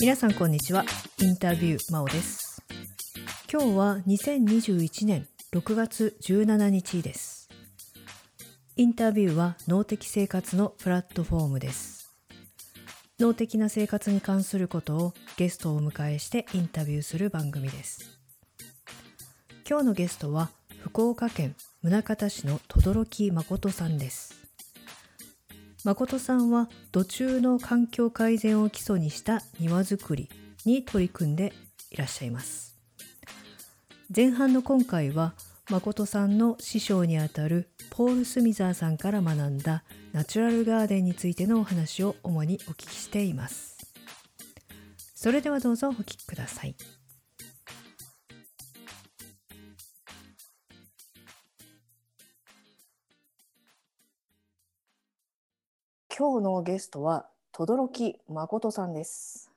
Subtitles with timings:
[0.00, 0.84] 皆さんこんにちは。
[1.20, 2.62] インタビュー真央です。
[3.52, 7.48] 今日は2021年6月17日です。
[8.76, 12.14] インタビューは脳的生活のプラットフォームです。
[13.18, 18.20] 脳的な生活に関することをゲストをお迎えしてインタビューする番組です。
[19.68, 21.56] 今日のゲストは福岡県
[21.88, 24.34] 宗像市の轟誠さんです。
[25.84, 30.28] 誠さんは土中の環境改善を基礎にした庭づくり
[30.66, 31.54] に取り組んで
[31.90, 32.76] いらっしゃいます。
[34.14, 35.32] 前半の今回は
[35.70, 43.78] 誠さんの師匠にあたるポール・スミザーさんから学んだナチュラルガーデンについてのお話を主にお聞きしています。
[45.14, 46.74] それではどうぞお聞きください。
[56.18, 59.52] 今日のゲストは轟誠さんです。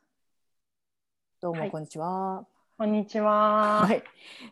[1.41, 2.45] どうも、はいこんにちは。
[2.77, 3.81] こんにちは。
[3.81, 4.03] はい。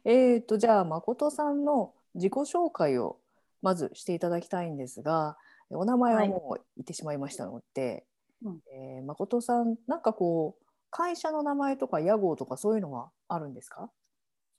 [0.05, 3.17] えっ、とじゃあ誠さんの自己紹介を
[3.61, 5.37] まずしていただきたいんですが、
[5.69, 8.07] お名前はもう言ってしまいましたので、
[8.43, 13.91] うんえー誠さんなんかこう会社の名前とか屋号とかそういうのはあるんですか？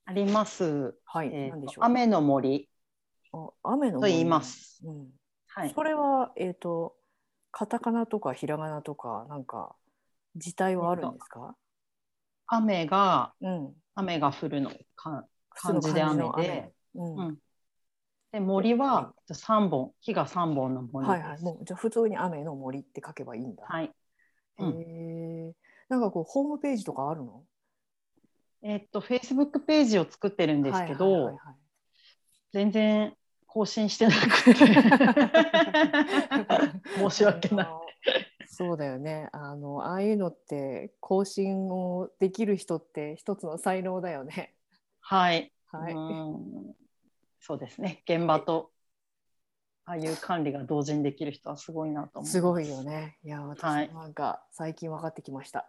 [0.04, 0.94] あります。
[1.04, 1.30] はい。
[1.32, 1.84] えー何でしょう？
[1.84, 2.68] 雨の森
[3.32, 4.80] あ雨のと言います。
[4.86, 5.08] うん。
[5.48, 5.72] はい。
[5.74, 6.94] それはえっ、と
[7.50, 9.74] カタカナとかひらがなとかなんか
[10.36, 11.54] 字体はあるんですか？
[12.46, 13.72] 雨がうん。
[13.94, 17.38] 雨が降るのか漢字で雨ので、うんうん
[18.32, 21.18] で森は三本木が三本の森です。
[21.18, 21.42] はいはい。
[21.42, 23.64] もうじゃあ普通に雨の森って書けばいいんだ。
[23.66, 23.86] はい。
[23.86, 23.92] へ
[24.58, 24.74] うん
[25.48, 25.52] え。
[25.88, 27.42] なんかこうホームページとかあるの？
[28.62, 31.36] えーっとフェイスブックページを作ってるんですけど、
[32.52, 33.14] 全然
[33.52, 34.54] 更新してなくて
[36.96, 37.66] 申し訳ない。
[38.46, 39.28] そうだよね。
[39.32, 44.54] あのああいうのって更新をできる人って一つの才能だよね。
[45.00, 45.52] はい。
[45.66, 45.94] はい。
[45.94, 46.76] うん
[47.40, 48.04] そうですね。
[48.06, 48.70] 現場と
[49.84, 52.32] ああいう管理が同時にできる人はすごいなと思います。
[52.32, 53.18] すごいよね。
[53.24, 55.66] いや私はいもなんか最近分かってきました。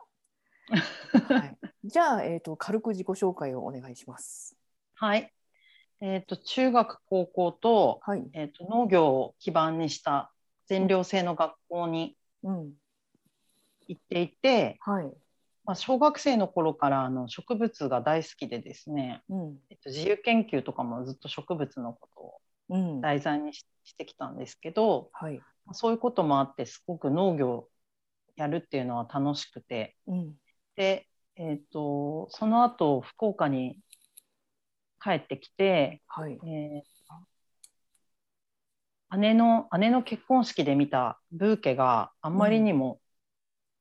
[1.33, 1.57] はい。
[1.85, 4.55] じゃあえっ、と軽く自己紹介をお願いします。
[4.93, 5.33] はい。
[6.01, 8.27] えっ、と中学高校と,、はい。
[8.33, 10.31] えー、と農業を基盤にした
[10.67, 12.73] 全寮制の学校にうん。
[13.87, 15.05] 行っていて、はい。
[15.63, 19.57] まあ、小学生の頃からあの植物が大好きでですね、うん。
[19.69, 23.01] えっと自由研究とかもずっと植物のことをうん。
[23.01, 25.37] 題材にししてきたんですけど、はい。
[25.65, 27.67] まあそういうこともあってすごく農業
[28.35, 30.33] やるっていうのは楽しくてうん。
[30.75, 33.77] で、えー、とその後福岡に
[35.03, 36.33] 帰ってきて、はい。
[36.45, 36.91] えー
[39.17, 43.01] 姉の姉の結婚式で見たブーケがあんまりにも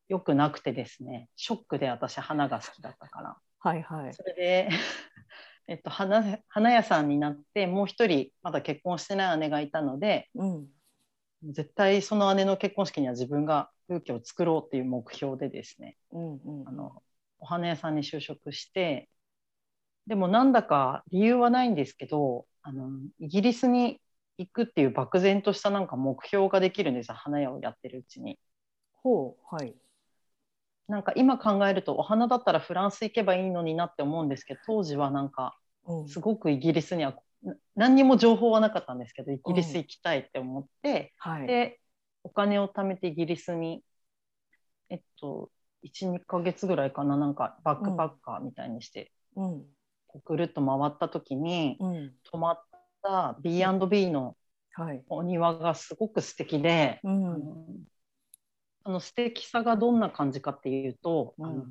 [0.08, 4.14] 良くなくてですね、ショックで私花が好きだったからはいはい。
[4.14, 4.68] それで、
[5.68, 10.68] えっと、花花屋さんになってもう一人まだ結婚してない姉がいたのでうん。
[11.52, 16.68] 絶対その姉の結婚式には自分がブーケを作ろうっていう目標でですねうんうん。
[16.68, 17.02] あの
[17.38, 19.08] お花屋さんに就職して
[20.06, 24.00] でもなんだか理由はないんですけどあのイギリスに
[24.38, 28.38] 行くっていう漠然としたなんか目標ができるんですよ花屋をやってるうちに。
[29.02, 29.54] ほう。
[29.54, 29.74] はい。
[30.88, 35.56] なんか今考えるとお花だったらフランス行けばいいのになって思うんですけど当時はなんか
[35.86, 36.08] うん。
[36.08, 41.46] すごくイギリスにはな何にも情報はなかったんですけどイギリス行きたいって思って、はい。
[41.46, 41.80] で
[42.22, 43.82] お金を貯めてイギリスに
[44.88, 45.50] えっと
[45.84, 49.64] 12ヶ月ぐらいかななんかバックパッカーみたいにして、うん。
[50.24, 52.12] ぐるっと回った時に、うん。
[52.24, 52.62] 泊まっ
[53.02, 54.36] た B&B の
[54.72, 55.02] はい。
[55.08, 57.24] お庭がすごく素敵で、うあん。
[57.24, 57.66] の
[58.84, 61.66] その素敵さがどんな感じかっていうと、うん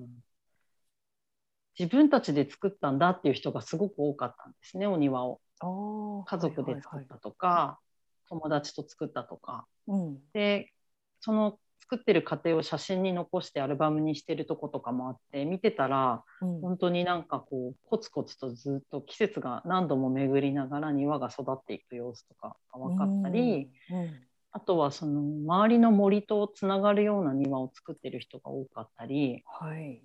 [1.77, 6.25] 自分たちで作ったんだっていう人がすごく多かったんですねお庭をああ。
[6.25, 7.79] 家族で作ったとか、
[8.27, 10.19] 友達と作ったとかうん。
[10.33, 10.73] で
[11.21, 16.61] その作ってる過程を写真に残してアルバムにしてるとことかもあって見てたらうん。
[16.61, 24.19] 本当になんかこうコツコツとずっと季節が何度も巡りながら庭が育っていく様子とかが分かったり、うん。
[24.51, 30.03] あとはその周りの森とつながるような庭を作ってる人が多かったりはい。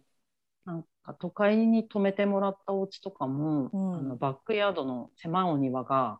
[0.65, 6.19] なんか都会に泊めてもらったお家とかも、うんあのバックヤードの狭いお庭が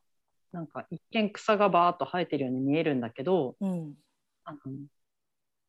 [0.53, 3.95] なんか一見草がバーッと生えてるように見えるんだけどうん。
[4.45, 4.59] あの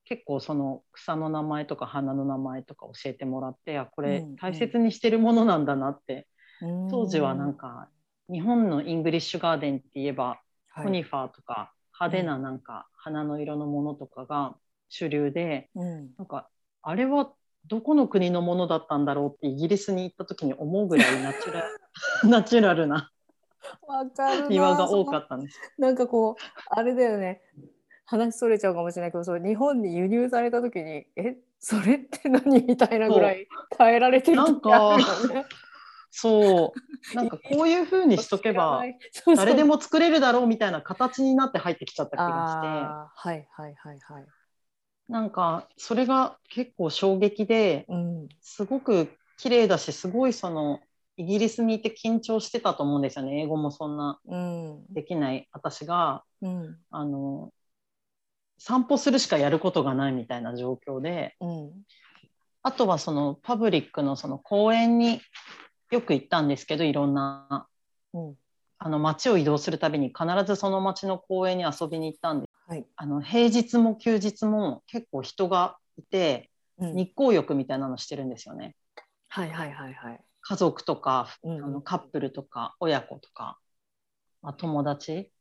[0.05, 4.35] 結構その草の名前とか花の名前とか教えてもらってあこれうんうん。
[4.37, 6.27] 大切にしてるものなんだなって、
[6.89, 7.67] 当時はなんか。
[7.67, 7.89] か
[8.29, 14.55] 日本のイングリッシュガーデンって言えば、はコニファーとか派手ななんか花の色のものとかが
[14.89, 16.49] 主流で、うん、なんか
[16.81, 17.31] あれは
[17.67, 21.63] どこの国のものだったんだろうってイギリスに行った時に思うぐらいナチュラ
[22.29, 23.11] ナチュラルな
[23.87, 24.47] わかるな。
[24.49, 25.59] 庭が多かったんです。
[25.77, 27.41] なんかこうあれだよね
[28.05, 33.47] 話それちゃうかもしれないけどそう日本に輸入された時にえそれって何みたいなぐらい
[33.77, 35.45] 変えられてる時あるよね。
[36.11, 36.73] そ
[37.13, 37.15] う。
[37.15, 38.83] なんかこういう風にしとけば
[39.35, 42.67] 誰でも作れるだろうみたいな形になって入ってきちゃった気がして。
[43.29, 44.25] はいはいはいはい。
[45.09, 48.29] なんかそれが結構衝撃でうん。
[48.41, 50.79] すごく綺麗だしすごいその
[51.17, 53.41] イギリスにいて緊張してたと思うんですよね。
[53.41, 54.85] 英語もそんなうん。
[54.93, 56.23] できない私が。
[56.41, 56.77] うん。
[56.91, 57.51] あの
[58.57, 61.71] 散歩するしかやることがないみたいな状況でうん
[62.63, 65.21] あとはそのパブリックのその公園に
[65.91, 67.67] よく行ったんですけどいろんな
[68.13, 68.35] うん
[68.77, 72.85] あの街を移動するたびに必ずその街の公園に遊びに行ったんではい。
[72.95, 78.75] あの平日も休日も結構人がいてうん日光浴みたいなのしてるんですよね。
[79.29, 80.19] はいはいはいはい。
[80.41, 83.57] 家族とか、うんあのカップルとか親子とか、
[84.41, 85.31] まあ、友達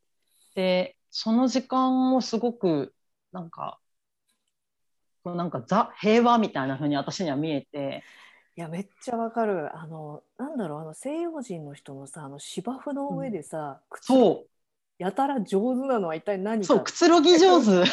[0.55, 2.94] でその時間もすごく
[3.34, 3.81] なんか
[5.25, 8.04] こうなんかザ平和みたいな風に私には見えて。
[8.56, 9.76] いやめっちゃわかる。
[9.76, 14.44] あのなんだろうあの西洋人の人のさあの芝生の上でさ、靴そ
[14.98, 17.84] やたら上手なのは一体何そうくつろぎ上手。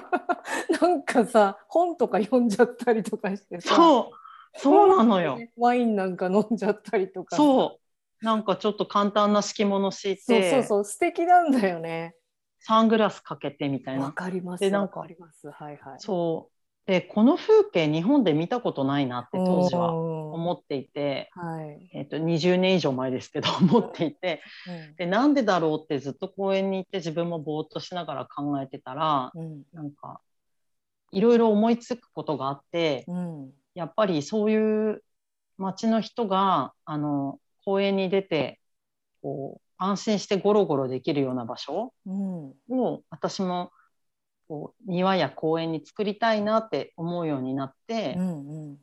[0.80, 3.74] なんかさ本とか読んじゃったりとかしてさ。
[3.74, 4.58] そう。
[4.58, 5.38] そうなのよ。
[5.58, 7.78] ワインなんか飲んじゃったりとかそ
[8.22, 8.24] う。
[8.24, 10.84] なんかちょっと簡単な敷物敷いそうてそうそう。
[10.84, 12.14] 素敵なんだよね
[12.60, 15.50] サングラスかけてみたいわなかりますわでなんかかります。
[15.50, 15.98] はいはい。
[15.98, 16.60] そう。
[16.86, 24.42] でこの風景日本で見たことないなって当時は思思っていて、はい、えっと20年以上前ですけど思っていて。
[24.96, 29.62] でなんでだろうってずっと公園に行って自分もぼーっとしながら考えてたらうん。
[29.72, 30.20] なんか
[31.12, 33.50] いろいろ思いつくことがあってうん。
[33.74, 35.02] やっぱりそういう
[35.58, 38.60] 町の人があの公園に出て
[39.22, 41.94] こう安心してゴロゴロできるような場所？
[42.06, 42.52] うん。
[42.68, 43.72] を私も
[44.46, 48.76] こう庭や公園に作りたいなって思うようになって、っうんうん。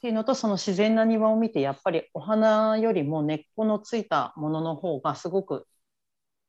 [0.00, 5.66] ていうのとその自然な庭を見てやっぱりお花よりも根っこのついたものの方がすごく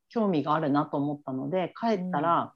[0.08, 2.52] 興味があるなと思ったので帰ったら、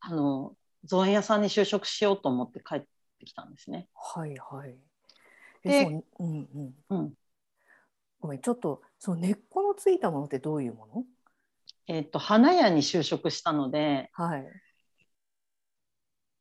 [0.00, 0.54] あの
[0.84, 3.88] 造園屋さんに就職しようと思って帰ってきたんですね。
[3.94, 4.76] はいはい。
[5.62, 6.46] でうん。
[6.90, 7.14] うん
[8.24, 11.04] ごめんちょっとその根っこのついたものってどういうもの？
[11.88, 14.46] えっと花屋に就職したのではい。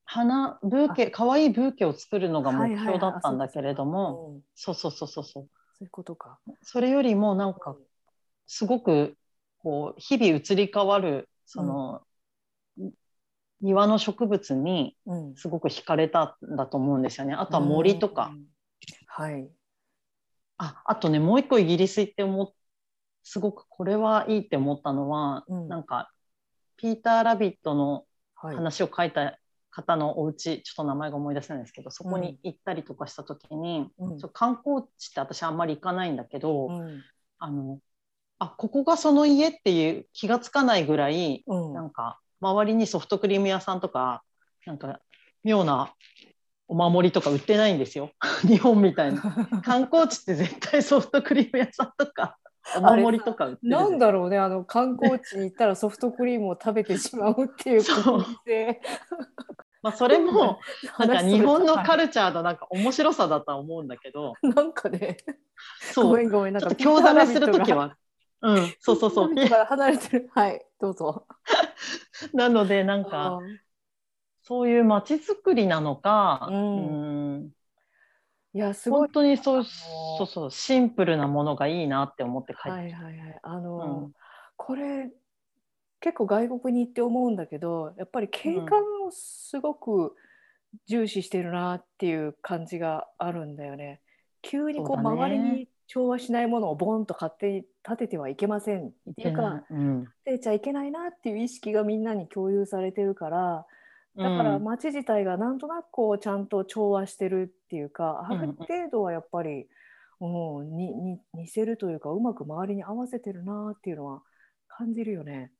[0.06, 4.42] 花ブーケ可愛いブーケを作るのが目標だったんだけれども、うん。
[4.56, 5.44] そうそうそうそうそう。
[5.44, 6.40] そういうことか。
[6.62, 7.76] それよりもなんか
[8.48, 9.18] すごく
[9.58, 12.02] こう日々移り変わるその、
[13.60, 15.36] 庭の植物にうん。
[15.36, 17.34] すごく惹かれたんだと思うんですよね。
[17.34, 18.46] あとは森とか、うん。
[19.08, 19.50] はい
[20.64, 22.52] ああとねもう一個イギリス行って思っ
[23.24, 25.68] すごくこれはいいって思ったのは、うん。
[25.68, 26.12] なんか
[26.78, 28.06] ピーター・ラビットの
[28.36, 28.56] はい。
[28.56, 29.40] 話を書いた
[29.72, 34.20] 方のお家ちょっと名前が思い出せないんですけどそこに行ったりとかした時に、うん。
[34.20, 37.02] そう観光地って私あんまり行かないんだけど、うん。
[37.40, 37.80] あの
[38.40, 41.74] あここがその家っていう気がつかないぐらいうん。
[41.74, 44.24] なんか周りにソフトクリーム屋さんとか
[44.66, 45.00] なんか
[45.46, 45.94] 妙な
[46.68, 48.12] お守りとか売ってないんですよ。
[48.48, 49.22] 日本みたいな。
[49.64, 52.38] 観光地って絶対ソフトクリーム屋さんとか
[52.78, 53.70] お守りとか売ってる。
[53.70, 58.04] なんだろうねあの観光地に行ったらソフトクリームを食べてしまうっていうそう。
[58.04, 58.82] 国民性。
[59.84, 60.60] まあ、それも
[60.98, 64.34] なんか日本のカルルチャーのなんか面白さだとは思うんだけど。
[64.42, 65.18] なんかね。
[65.94, 66.18] ごそう。
[66.18, 67.98] めんごめんなんか興ざめする時は。
[68.42, 68.74] うん。
[68.80, 69.36] そうそうそう。
[69.36, 70.30] 離れてる。
[70.34, 71.28] はいどうぞ。
[72.34, 73.40] なのでなんか
[74.44, 77.36] そういう街づくりなのか、うん。
[77.36, 77.50] うん。
[78.54, 79.00] いやすごい。
[79.00, 83.40] 本当にそうそうそうシンプルなものがいいなって思って帰ってはいはいはい。
[83.42, 84.14] あの、うん。
[84.58, 85.10] これ
[86.02, 90.16] 結構外国に行って思うんだけどやっぱり景観をすごく
[90.86, 94.02] 重視してるなっていう感じがあるんだよね。
[94.42, 100.02] 急にこう周りに調和しないものをボンと勝手に立ててはいけませんっていうかうん。
[100.26, 103.66] 立てちゃいけないなっていう意識がみんなに共有されてるから
[104.18, 104.64] だからうん。
[104.64, 109.68] 街自体がなんとなくこうちゃんと調和してるっていうかある程度はやっぱり、
[110.20, 114.22] うん、にに似せるというかうまく周りに合わせてるなっていうのは
[114.68, 115.52] 感じるよね。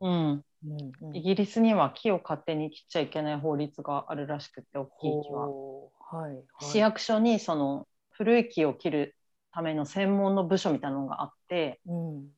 [0.00, 0.10] うん。
[0.10, 1.16] うんうん。
[1.16, 5.48] イギリスには木を勝手に切っちゃいけない法律があるらしくて大きい木は。
[5.48, 6.44] はいはい。
[6.60, 9.16] 市役所にその古い木を切る
[9.52, 12.37] ための専門の部署みたいなのがあってうん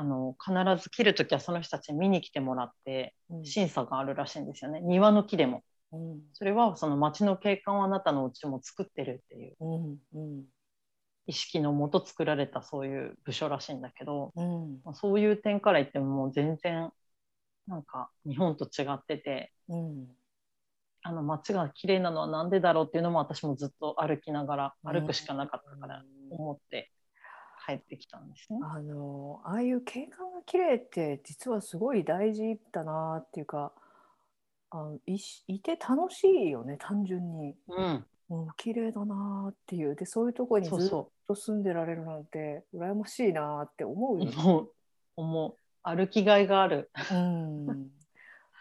[0.00, 3.44] あの必ず切る時はその人たちに見に来てもらってうん。
[3.44, 4.80] 審査があるらしいんですよね。
[4.80, 5.62] 庭の木でも。
[5.92, 6.20] うん。
[6.32, 9.56] それはその町の景観をあなたのうちも作ってるっていう。
[9.60, 10.44] うんうん。
[11.26, 14.80] 意識のもと作られたそういう部署らしいんだけど、うん。
[14.84, 16.90] まあ、そういう点から言ってももう全然
[17.66, 20.08] なんか日本と違っててうん。
[21.02, 26.36] あの街が綺麗なのはなんでだろうっていうのも私もずっと歩きながらうん歩くしかなかったからうん。
[26.36, 26.90] 思って
[27.66, 28.60] 帰ってきたんですね。
[28.62, 33.72] あのああいう景観が綺麗って実はすごい大事だなっていうか
[34.70, 39.94] あのいしいて楽しいよね単純に、うん、うん、綺麗だなっていう。
[39.94, 40.88] でそういうところにずっそう。
[40.88, 44.68] そと住んでられるなんて羨ましいなって思ううよね。
[45.16, 45.54] 思う。
[45.82, 46.90] 歩きがいがある。
[47.12, 47.66] うん、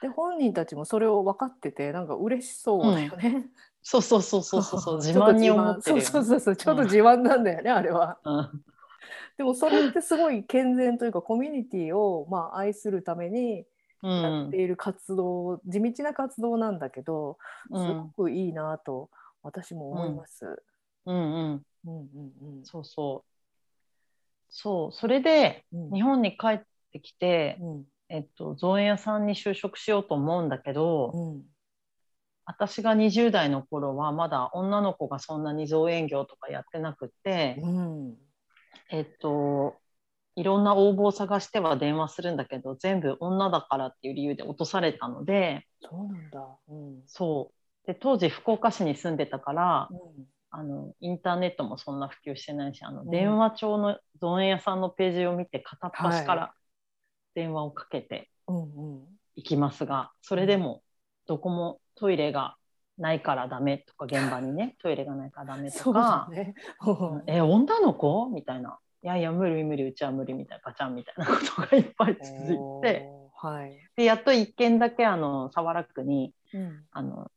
[0.01, 3.46] で本人たちもそれを分かっててなんか嬉しそうだよね。
[3.82, 4.98] そうそうそうそうそうそう。
[5.01, 6.01] 自慢に思ってるよ、ね。
[6.03, 8.20] そうそうそうちょっと自慢なんだよね、あれは。
[8.24, 8.63] うん
[9.38, 13.66] でもそれってすごい健全というかコミュニティをまあ愛するために
[14.01, 17.38] うやっんている活動、地道な活動なんだけど
[17.68, 18.12] すうん。
[18.16, 19.10] ごくいいなと
[19.44, 20.63] 私も思います。
[21.06, 21.16] うん。
[21.16, 21.34] うん
[21.86, 22.34] うん。
[22.42, 23.30] うんそうそう。
[24.50, 24.92] そう。
[24.92, 25.92] それでうん。
[25.92, 26.62] 日本に帰っ
[26.92, 27.86] てきて、うん。
[28.10, 31.44] えっと、造園屋さんに就職しようと思うんだけど、うん。
[32.46, 38.18] 私が20代の頃はまだ女の子がそんなに造園業とかやってなくって、うん
[38.92, 39.76] えっと
[40.36, 46.58] いろんな応募を探しては電話するんだけど全部女だからっていう理由で落とされたのでそうなんだ。
[46.70, 47.04] うん。
[47.08, 47.88] そう。
[47.88, 49.98] で当時福岡市に住んでたからうん。
[50.52, 53.10] あのインターネットもそんな普及してないしあの、うん。
[53.10, 56.54] 電話帳の造園屋さんのページを見て片っ端かはら
[57.36, 58.30] 電話をかけて
[59.36, 60.82] いきますが、それでも
[61.28, 62.56] どこもトイレが
[63.00, 66.53] ないからダメとか現場にね トイレがないからダメとかだね。
[67.25, 73.77] 「え女の子?」みたいな「いやいや無理無理うちは無理」みたいなガチャンみたいなことがいっぱい続いてはい。
[73.96, 77.32] でやっと1軒だけあの早良区にうんあの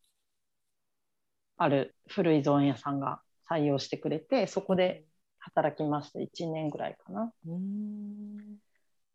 [1.56, 5.04] ある古い造園屋さんが採用してくれてそこで
[5.38, 7.32] 働きました1年ぐらいかな。
[7.46, 8.58] うん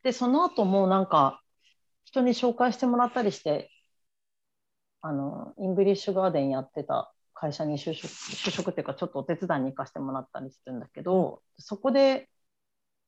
[0.04, 1.42] でその後もなんか
[2.06, 3.70] 人に紹介してもらったりして
[5.08, 12.28] あのイングリッシュガーデンやってた会社に就職就職っていうかちょっとお手伝いに行かせてもらったりするんだけど、そこで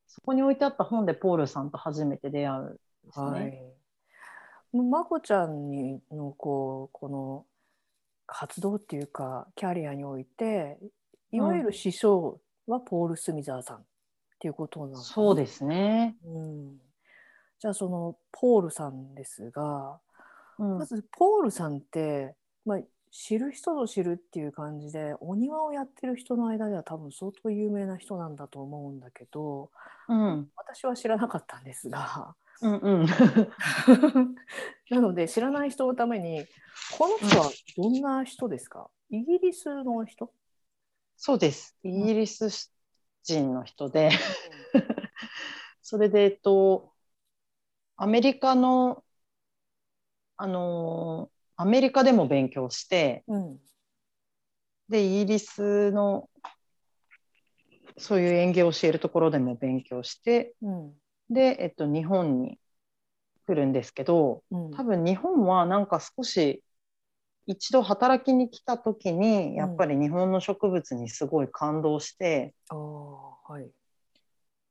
[0.08, 2.80] そこに置いてあった本でポールさんと初めて出会うんで
[3.12, 3.26] すね。
[3.28, 4.78] はい。
[4.78, 7.46] まこちゃんにのこうこの
[8.28, 10.78] 活動っていうかキャリアにおいて
[11.34, 13.82] いわゆる師匠はポール・スミザーさんっ
[14.40, 16.16] ていうことなのかなそうですね。
[16.24, 16.78] うん、
[17.60, 20.00] じゃあそのポールさんですが
[20.60, 20.78] うん。
[20.78, 22.36] まずポールさんって、
[22.66, 22.80] まあ、
[23.12, 29.72] 知る人ぞ知るっていう感じでお庭をやってる人の間では多分相当有名な人なんだと思うんだけど
[30.08, 30.52] うん。
[30.56, 32.36] 私は知らなかったんですが。
[32.62, 33.06] うんうん。
[34.92, 36.46] なので知らない人のために
[36.98, 38.90] この人はどんな人ですか？
[39.10, 40.32] イギリスの人？
[41.16, 41.76] そうです。
[41.84, 42.72] イギリス
[43.24, 44.12] 人の人で、
[45.82, 46.94] それで、えっと、
[47.96, 49.04] アメリカの、
[50.42, 53.60] あの、アメリカでも勉強して、うん。
[54.88, 56.30] で、イギリスの、
[57.98, 60.94] そういう園芸を教えるところでも勉強して、うん。
[61.30, 62.58] で、えっと、日本に
[63.46, 64.72] 来るんですけど、うん。
[64.72, 66.64] 多分日本はなんか少し
[67.46, 72.78] 一度働きに来た時にやっぱり日本の植物にすごい感動して、あー
[73.52, 73.70] はい。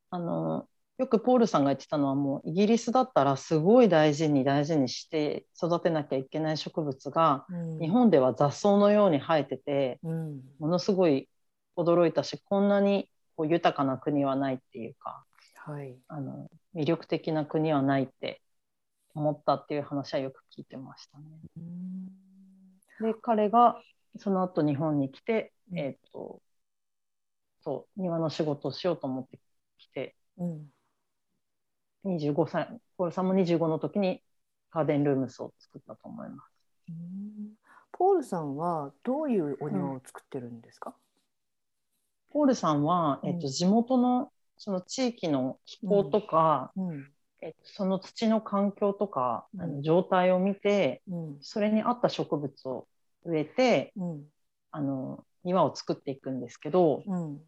[0.08, 0.66] あの
[0.98, 7.78] よくポールさんが言ってたのはもうイギリスだったらすごい大事に大事にして育てなきゃいけない植物がうん。
[7.78, 10.40] 日本では雑草のように生えててうん。
[10.58, 11.28] ものすごい
[11.76, 15.24] 驚いたしこんなにこう豊かな国はないっていうか
[15.54, 15.96] はい。
[16.08, 18.42] あの魅力的な国はないって
[19.14, 21.24] 思ったっていう話はよく聞いてましたね。
[21.56, 22.06] うん。
[23.12, 23.80] で彼が
[24.18, 25.78] その後日本に来て、うん。
[25.78, 26.40] えっ、と
[27.60, 29.38] そう庭の仕事をしようと思って
[29.78, 30.66] きてうん
[32.04, 34.22] 25歳ポールさんも25の時に
[34.70, 36.50] ガーデンルームスを作ったと思います。
[36.88, 37.54] うん。
[37.92, 40.94] ポールさんはどういうお庭を作ってるんですか、
[42.30, 43.40] ポールさんは、えっうん。
[43.40, 47.06] と地元のその地域の気候とか、うん。
[47.40, 49.76] えっとその土の環境とか、あうん。
[49.76, 51.36] の状態を見てうん。
[51.40, 52.86] それに合った植物を
[53.24, 54.24] 植えてうん。
[54.70, 57.40] あの庭を作っていくんですけど、うん。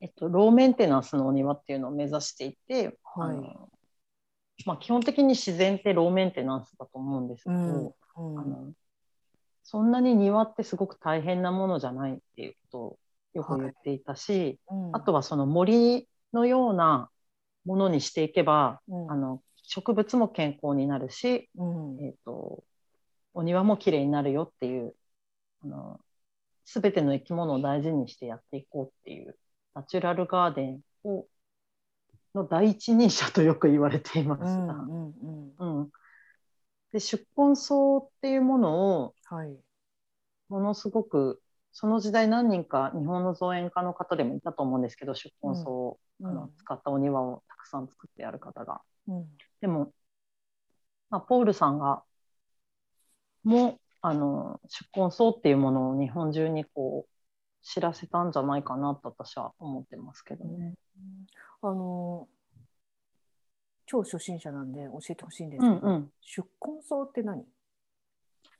[0.00, 3.70] えっと、ローメンテナンスのお庭っていうのを目指していて、はい。
[4.66, 8.72] まあ、基本的に自然ってローメンテナンスだと思うんですけど、うんあの
[9.62, 12.98] そんなに庭ってすごく大変なものじゃないっていうことを
[13.34, 14.96] よく言っていたし、うん。
[14.96, 17.08] あとはその森のような
[17.64, 19.10] ものにしていけば、うん。
[19.10, 22.04] あの植物も健康になるし、うん。
[22.04, 22.64] えー、と
[23.32, 24.94] お庭もきれいになるよっていう
[25.62, 26.00] あの
[26.64, 29.36] 全ての生き物を大事にしてやっていこうっていう
[29.74, 31.26] ナチュラルガーデンを
[32.34, 34.48] の第一人者とよく言われていました。
[34.48, 35.90] うんうんうんうん
[36.92, 39.56] で宿根草っていうものをはい
[40.48, 41.40] ものすごく
[41.72, 48.82] その時代何人か日本の造園家の方でもいたと思うんですけど宿根草を、うんあの使ったお庭をたくさん作ってやる方が。
[49.08, 49.26] うん
[49.62, 49.92] でも、
[51.10, 52.02] まあ、ポールさんが
[53.44, 57.10] もあの宿根草っていうものを日本中にこう
[57.62, 60.74] 知らせたんじゃないかなと私は思ってますけどね。
[61.62, 62.28] あの
[63.86, 67.44] 超初心者なんで教えてほしいんですけど、うんうん、宿根草って何？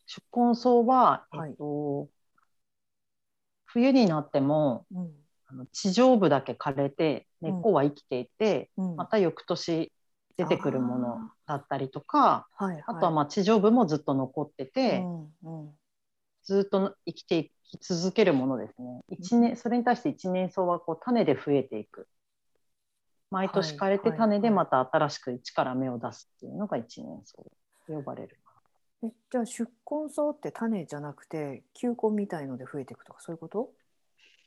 [0.07, 1.51] 宿根草は、はい。
[1.51, 2.09] えっと、
[3.65, 5.11] 冬になってもうん。
[5.47, 8.97] あの地上部だけ枯れて根っこは生きていて、うん。
[8.97, 9.93] また翌年
[10.37, 12.85] 出てくるものだったりとかはいはい。
[12.87, 15.01] あとはまあ地上部もずっと残ってて、
[15.45, 15.71] うんうん。
[16.45, 19.03] ずっと生きていき続けるものですね。
[19.09, 22.09] 一年それに対して一年草はこう種で増えていく。
[23.31, 27.45] 毎年枯れてはい種でまた新しく一から芽を出すっていうのが一年草と
[27.89, 28.37] 呼ばれる。
[29.03, 33.71] えじゃあ宿根草って種じゃなくて球根みたいので増えていくとかそういうこと？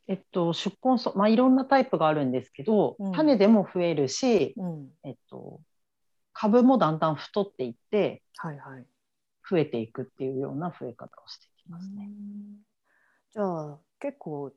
[0.06, 3.12] えっと、宿根草、まあ、いろんなタイプがあるんですけど、うん。
[3.12, 4.88] 種でも増えるし、うん。
[5.02, 5.62] えっと、
[6.34, 8.86] 株もだんだん太っていってはいはい。
[9.48, 12.10] 増えていくっていうような増え方をしていきますね。
[13.32, 14.52] じゃあ結構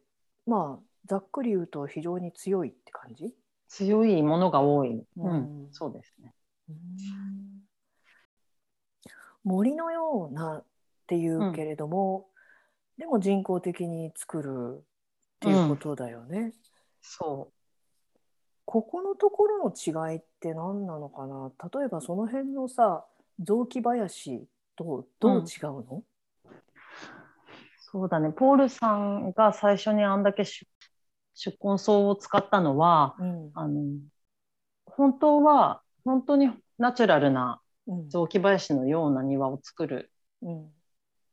[0.45, 3.33] まあざっくり言うと非常に強いって感じ？
[3.67, 4.95] 強いものが多い。
[4.95, 6.33] ううんん、そうですね。
[9.43, 10.65] 森のようなっ
[11.07, 12.27] ていうけれども、
[12.97, 14.83] でも人工的に作るっ
[15.39, 16.53] ていうことだよね。
[17.01, 17.51] そ
[18.65, 21.51] ここのところの違いって何なのかな？
[21.79, 23.05] 例えばその辺のさ
[23.39, 26.03] 雑木林とどう違うの、う。
[27.79, 28.31] そうだね。
[28.31, 30.67] ポールさんが最初にあんだけ出
[31.37, 33.51] 出根草を使ったのは、うん。
[33.53, 33.81] あの、
[34.85, 38.09] 本当は、本当にナチュラルなうん。
[38.09, 40.65] 雑木林のような庭を作るうん。
[40.65, 40.69] っ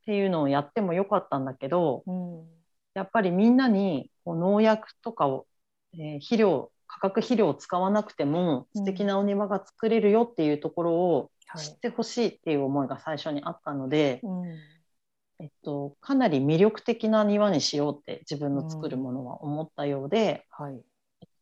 [0.05, 2.45] ていうのをやってもよかったんだけど、うん。
[2.93, 5.47] やっぱりみんなにこう農薬とかを、
[5.95, 8.83] えー肥料、化学肥料を使わなくてもうん。
[8.83, 11.64] 素敵なお庭が作れるよっていうところをはい。
[11.64, 14.74] 知ってほしいっていう思いが最初にあったので、うん
[15.40, 20.81] えっと、かなり魅力的な庭にしようって自分の作るものは思ったようで、はい。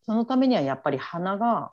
[0.05, 1.73] そのためにはやっぱり花が、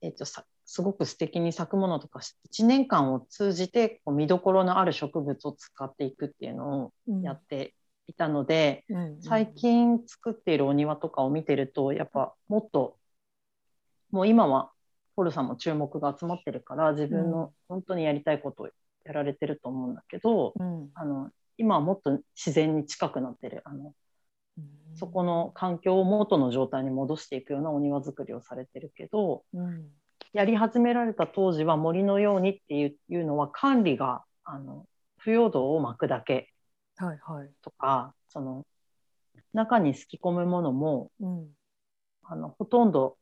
[0.00, 7.74] えっと、さすごく素敵に咲くものとか1年間を通じてこう見どころのある植物を使っていくっていうのをうんやって
[8.08, 9.22] いたので、うん。
[9.22, 12.96] 最近作っているお庭とかを見てるとやっぱもっと
[14.10, 14.70] もう今は
[15.14, 18.68] ポルさんも注目が集まってるから自分の本当にやりたいことを
[19.04, 20.90] やられてると思うんだけど、うん。
[20.94, 23.62] あの今はもっと自然に近くなってる。
[23.64, 23.94] あの
[24.58, 24.64] うん。
[24.94, 29.90] そこの環境を元の状態に戻していくようなお庭作りをされてるけどうん。
[30.32, 34.86] やり始められた当時は森のようにっていういうのは管理があの
[35.18, 36.52] 腐葉土を巻くだけ
[36.96, 37.50] はいはい。
[37.62, 38.66] とかその
[39.52, 41.48] 中にすき込むものもうん。
[42.24, 43.16] あのほとんど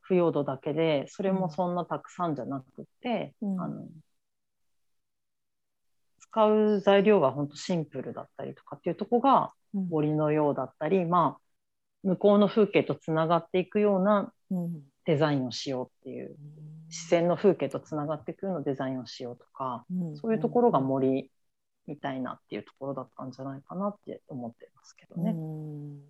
[0.00, 3.60] 腐葉土だけでそれもそんなたくさんじゃなくて、うん。
[3.60, 3.86] あの
[6.30, 9.88] 使う材料が本当シンプルだったりとかっていうとこがうん。
[9.88, 11.40] 森のようだったり、まあ、
[12.02, 14.82] 向こうの風景とつながっていくようなうん。
[15.06, 16.36] デザインをしようっていう。
[16.88, 20.16] 自然の風景とつながっていくようなデザインをしようとかうん。
[20.16, 21.30] そういうところが森
[21.86, 25.30] みたいなっていうところだったんじゃないかなって思ってますけどね。
[25.30, 26.00] うん。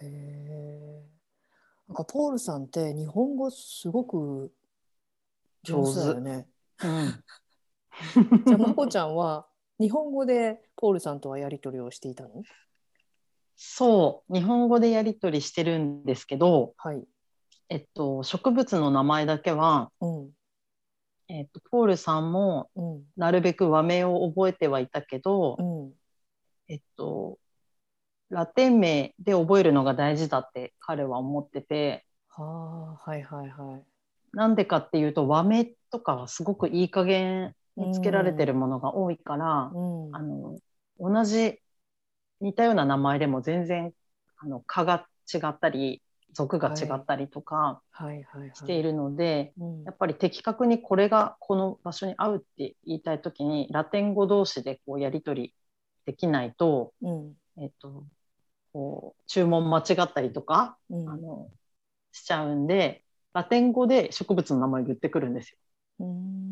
[0.00, 1.02] へえ。
[1.88, 4.52] なんかポールさんって日本語すごく
[5.62, 6.46] 上手だよね。
[6.82, 7.24] うん
[8.46, 9.46] じゃあまこちゃんは
[9.78, 12.42] 日本語でポールさんとはやり取りをしていたの？
[13.56, 17.04] そう日本語でやり取りしてるんですけど、はい。
[17.68, 20.28] えっと、植物の名前だけは、うん
[21.28, 25.92] えっと、ポールさんもうんなるべく和名を覚えてはいたけど、うん
[26.68, 27.38] えっと、
[28.30, 33.82] ラテン名で覚えるのが大事だって彼は思っててはあはいはいはい。
[34.32, 40.16] なんでかっていうと和名とかはすごくいい加減につけられてるものが多いから、うん。
[40.16, 40.58] あの
[40.98, 41.60] 同じ
[42.40, 43.92] 似たような名前でも全然
[44.38, 47.82] あの科が違ったり属が違ったりとか。
[48.54, 49.84] しているので、うん。
[49.84, 55.54] やっぱり的確にこれがこの場所に合うって言いたい時にラテン語同士でこうやり取り
[56.06, 57.34] できないと、うん。
[57.58, 58.04] えっと、
[58.72, 61.08] こう注文間違ったりとか、うん。
[61.08, 61.48] あの
[62.12, 63.02] しちゃうんで
[63.34, 65.58] ラテン語で植物の名前言ってくるんですよ。
[66.00, 66.45] うん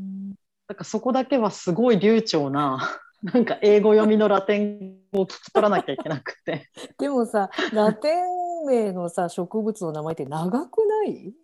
[0.67, 6.71] だからそこだけはすごい流暢な なんか英語読みのラテン語を聞き取らなきゃいけなくて。
[6.99, 11.35] でもさラテン名のさ植物の名前って長くない？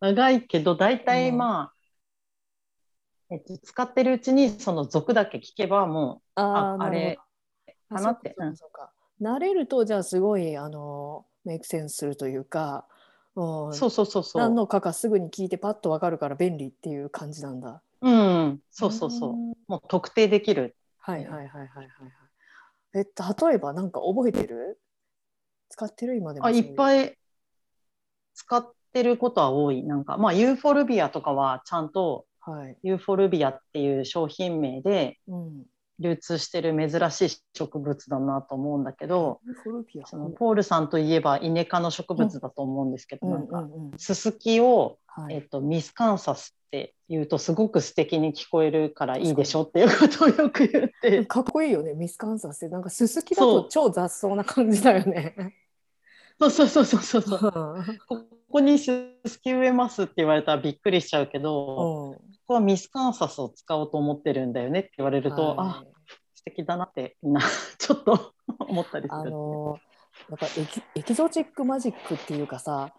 [0.00, 1.38] 長いけど大体うん。
[1.38, 1.74] まあ、
[3.30, 7.18] えっと、使ってるうちにその属だけ聞けばもうあああれ
[7.88, 8.34] かなって。
[8.38, 12.86] あそうか慣れるとじゃあすごいあのメイクセンスするというか、
[13.36, 14.42] うん、そうそうそうそう。
[14.42, 17.82] 何のかかすぐに聞いてパッとわかるから便利っていう感じなんだ。
[18.02, 21.88] うんそうそうそううんもう特定できるはいはいはいはいはいはい。
[22.94, 24.80] え例えばなんか覚えてる？
[25.68, 26.16] 使ってる？
[26.16, 27.06] 今でもあいっぱい。
[27.08, 27.12] い
[28.34, 32.76] 使ってることは多いなんかまあユーフォルビアとかはちゃんとはい。
[32.82, 35.64] ユーフォルビアっていう商品名でうん。
[36.00, 39.40] 流通してる珍しい植物だなと思うんだけど。
[40.06, 43.98] そのポールさんといえばイネ科の植物だと思うんですけど、うんなんかうんうん。
[43.98, 45.34] ススキを、はい。
[45.36, 55.54] えっと、ミスカンサスって言うとすごく素敵に聞こえるからいいでしょっていうことをよく言ってかっこいいよねミスカンサスってなんかススキだと超雑草な感じだよね。
[56.38, 57.84] そうそうそうそうそう
[58.50, 58.90] ここにス
[59.26, 62.34] スキ植えますって言われたらびっくりしちゃうけど、こん。
[62.48, 65.86] こはミスカンサスを使おうと思ってるんだよねって言われると、あはい。
[66.34, 67.40] 素敵だなってみんな
[67.78, 69.30] ちょっと 思ったりすある。
[69.30, 69.78] の
[70.30, 72.92] やっぱエキエキゾチックマジックっていうかさ、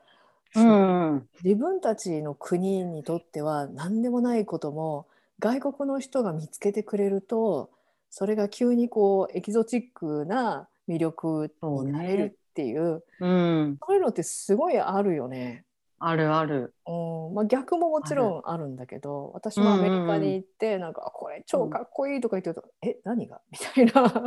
[0.55, 5.07] うん、自分たちの国にとっては何でもないことも
[5.39, 7.71] 外国の人が見つけてくれると
[8.09, 15.63] それが急にこうエキゾチックな魅力になれるっていううん、そういうのってすごいあるよね。
[16.03, 16.73] あるある。
[16.87, 23.39] うんまあ、逆ももちろんあるんだけど私もアメリカに行ってなんかあこれ超かっこいいとか言ってると「え何が?
[23.53, 24.09] 」みたいな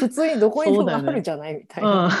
[0.00, 2.10] 普通にどこにでもあるじゃないみたいな。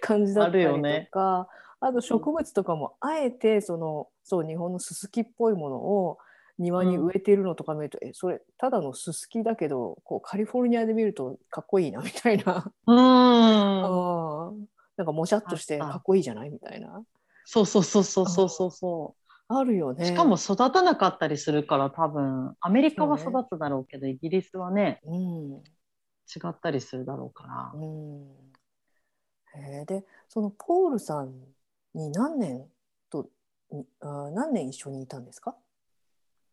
[0.00, 1.48] 感じだったりとあるよねか
[1.80, 6.18] あ,、と植物とかもあえてそのそう日本のススキっぽいものを
[6.62, 12.96] 庭に植えてるのとか見ると、えそれただのススキだけどこうカリフォルニアで見るとかっこいいなみたいな、うん、
[14.50, 16.50] うんなんかもしゃっとしてかっこいいじゃない？
[16.50, 17.02] みたいな。
[17.44, 19.14] そうそうそうそうそうそうそ
[19.48, 20.04] あるよね。
[20.04, 20.06] う。
[20.06, 22.56] しかも育たなかったりするから多分。
[22.60, 25.52] アメリカは育つだろうけど、イギリスはねうん。
[25.54, 27.72] 違ったりするだろうから。
[27.74, 28.52] うん、
[29.54, 29.84] へー。
[29.86, 31.34] でそのポールさん
[31.94, 32.70] に何年
[33.10, 33.28] と
[33.70, 35.56] にあ何年一緒にいたんですか？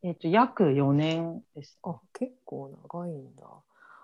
[0.01, 1.77] えっ、と約4年です。
[1.83, 3.43] あ結構長いんだ。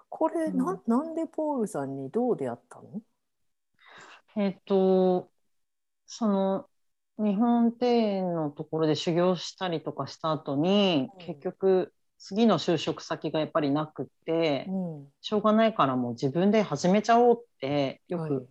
[0.10, 0.58] これ、うん。
[0.58, 3.02] ななんでポールさんにどう出会ったの？
[4.36, 5.30] えっ、と
[6.06, 6.66] その
[7.18, 11.26] 日本庭園のところで修行したりとかした後に、うん。
[11.26, 15.08] 結局次の就職先がやっぱりなくって、うん。
[15.22, 18.30] しょうがないからもう自分で始めちゃおうってよはい。
[18.30, 18.50] く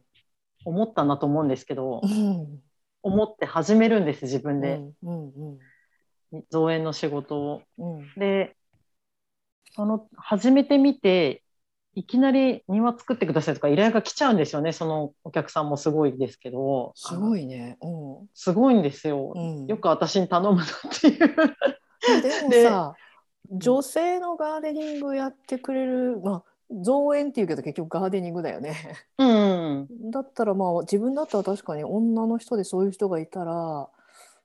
[0.64, 2.62] 思ったんだと思うんですけど、うん。
[3.02, 5.58] 思って始めるんです自分で、うんうん
[6.50, 7.62] 造園の仕事を。
[7.78, 7.98] うん。
[7.98, 8.56] うんで
[9.76, 11.42] その始めてみて
[11.96, 14.72] いきなり庭作ってくださいとか依頼が来ちゃうんですよね。
[14.72, 16.92] そのお客さんもすごいですけど。
[16.94, 17.76] すごいね。
[17.80, 18.28] うん。
[18.34, 19.66] すごいんですよ、うん。
[19.66, 20.68] よく私に頼むなっ
[21.00, 21.18] ていう。
[22.22, 22.94] でもさ
[23.50, 28.76] 女性のガーデニングやってくれるまあ造園っていうけど結局ガーデニングだよね。
[29.18, 33.88] うん、だったらまあ自分だったら確かに女の人でそういう人がいたら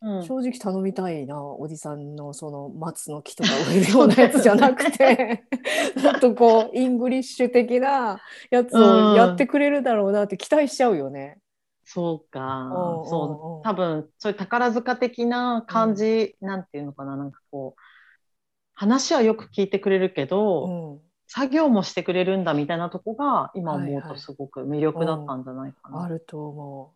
[0.02, 5.44] うん、正直頼みたいなおじさんのその松の木とか植えるようなやつじゃなくて
[6.02, 11.40] もっとこうイングリッシュ的なやつをやってくれるだろうなって期待しちゃうよね。
[11.84, 12.40] そうか。
[12.40, 12.70] う。
[12.70, 17.82] んうんうんそう多分そういう宝塚的な感じ、なんていうのかななんかこう
[18.74, 24.14] 話はよく聞いてくれるけど、うん、作業もしてくれるんだみたいなとこが今思うはいはい。
[24.14, 26.04] とすごく魅力だったんじゃないかな。
[26.04, 26.94] あると思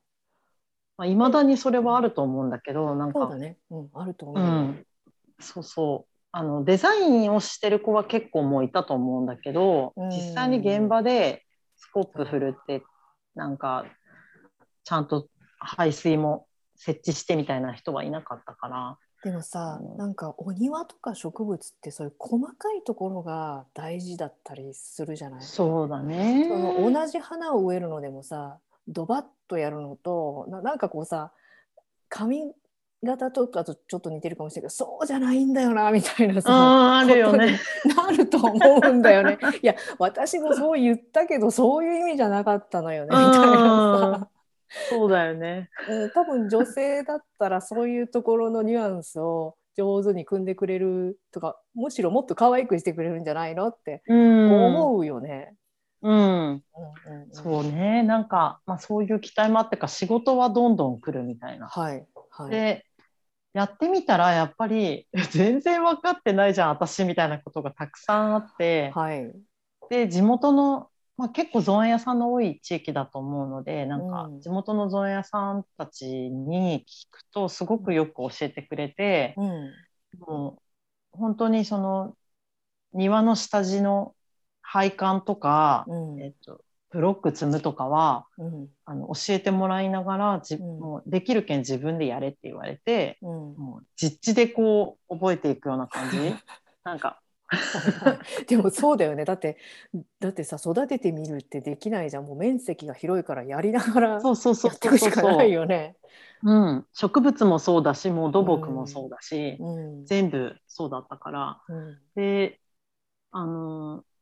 [0.97, 3.13] まあ、未だにそれはあると思うんだけど、なんう。
[3.13, 3.57] そうかだね。
[3.71, 4.43] うん、あるとう思う。
[4.43, 4.85] ん、
[5.39, 6.13] そうそう。
[6.31, 10.09] あのデザインをしてる子は結構もういたと思うんだけど、うん。
[10.09, 11.43] 実際に現場で
[11.75, 12.83] スコップ振るって
[13.35, 13.85] なんか
[14.83, 15.27] ちゃんと
[15.59, 19.97] 排水も設置してみたいな人はいなかったから、でもさ、うん。
[19.97, 25.41] なんかお庭とか植物ってそういう細かいところが大事だったりするじゃない？
[25.41, 26.47] そうだね。
[26.49, 29.21] その同じ花を植えるのでもさドバッ
[29.53, 31.31] とやるのとななんかこうさ
[32.09, 32.53] 髪
[33.03, 37.59] 型とかとちょっと似てるかもしれないけどそうじゃないんだよなみたいなさあるよね。
[37.95, 39.37] なると思うんだよね。
[39.61, 44.29] いや私もそう言ったけどそういう意味じゃなかったのよねみたいなさ。
[44.89, 45.69] そうだよね。
[45.87, 55.55] うん、多分女性だったらそういうところのニュアンスを上手に組んでくれるとかむしろもっと可愛くしてくれるんじゃないのってうん思うよね。
[56.03, 56.63] うん、うんうん
[57.31, 58.03] そうね。
[58.03, 61.67] なんか、まあ、そういう期待もあってか仕事はどんどん来るみたいな。
[61.67, 62.51] はいはい。
[62.51, 62.85] で
[63.53, 69.31] やってみたらやっぱり 全然分かってないじゃん私みたいなことがたくさんあって、はい。
[69.89, 74.41] で地元の、まあ、結構造園屋さんの多い地域だと思うのでなんかうん。
[74.41, 79.71] 地元の造園屋さんたちに聞くとすごくよく教えてくれて、うん。
[80.19, 80.57] も
[81.13, 82.15] う本当にその
[82.93, 84.15] 庭の下地の
[84.73, 86.19] 配管とか、うん。
[86.19, 88.67] えっと、ブロック積むとかはうん。
[88.85, 90.79] あの教えてもらいながらじ、うん。
[90.79, 93.29] もうできるけん自分でやれって言われてうん。
[93.55, 96.17] もう実地でこう覚えていくような感じ？
[96.83, 97.19] なんか。
[98.47, 99.25] でもそうだよね。
[99.25, 99.57] だって
[100.19, 102.25] だってさ育ててみるってできないじゃん。
[102.25, 104.71] もう面積が広いからやりながらそうそうそう。
[104.71, 105.97] やっていくそうそうしかないよね。
[106.41, 110.05] うん、植物もそうだしもう土木もそうだし、うん。
[110.07, 111.61] 全部そうだったから。
[111.69, 111.97] うん。
[112.15, 112.59] で
[113.29, 114.12] あのー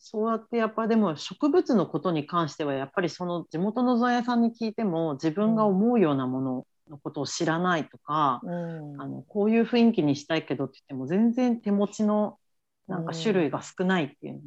[0.00, 9.00] そうやってやっぱりでも植物のことに関してはやっぱりその地元の造園屋さんに聞いても自分が思うようなもののことを知らないとか、うん。
[9.00, 12.38] あのこういう雰囲気にしたいけどって言っても全然手持ちの
[12.88, 14.40] なんか種類が少ないっていうの、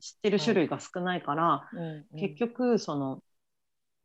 [0.00, 2.18] 知ってる種類が少ないから、うん。
[2.18, 3.22] 結局その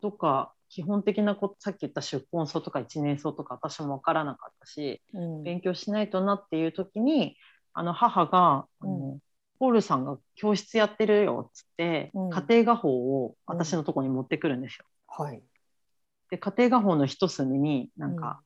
[0.02, 5.44] どっか基本的なことさっき言った出根草とか一年草とか私も分からなかったしうん。
[5.44, 7.38] 勉強しないとなっていう時に
[7.74, 9.20] あの母が、あの
[9.65, 12.30] ポールさんが教室やってるよっつって、うん。
[12.30, 14.86] 家庭画法を私のとこに持ってくるんですよ。
[15.08, 15.41] はい。
[16.30, 18.41] で家庭画法の一隅になんか、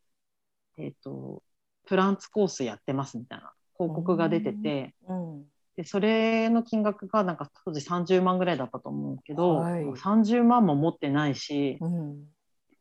[0.78, 1.44] えっ、と
[1.86, 5.44] プランツコースやってますみたいな広告が出てて、うん。
[5.76, 9.84] でそれの金額がなんか当時30万ぐらいだったと思うけど、はい。
[9.84, 12.24] もう30万も持ってないし、うん。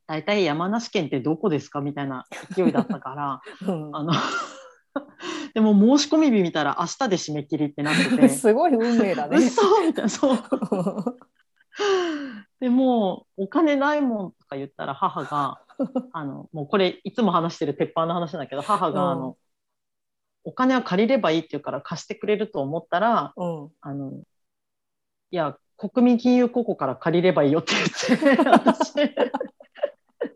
[0.06, 2.24] 大体山梨県ってどこですかみたいな
[2.54, 3.96] 勢いだったから うん。
[3.96, 4.12] あの
[5.54, 8.28] でも申し込み日見たら明日で締め切りってなってて。
[8.30, 9.38] すごい運命だね。
[9.38, 10.08] 嘘みたいな。
[10.08, 10.38] そう。
[12.60, 15.60] でもうお金ないもんとか言ったら母が
[16.12, 19.34] あのもうこれいつも話してる鉄板の話だけど母があの、うん
[20.44, 23.68] お金は借りればいいって言うから貸してくれると思ったらうん。
[23.82, 24.12] あの
[25.30, 27.74] いや国民金融公庫から借りればいいよって
[28.08, 28.94] 言って私